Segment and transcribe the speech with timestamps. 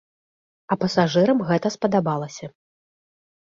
[0.75, 2.45] А пасажырам гэта спадабалася.